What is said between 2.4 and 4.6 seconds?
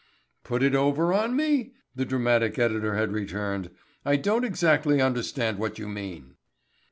editor had returned. "I don't